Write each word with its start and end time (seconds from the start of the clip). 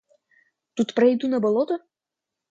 Тут 0.75 0.93
пройду 0.99 1.29
на 1.33 1.39
болото? 1.45 1.77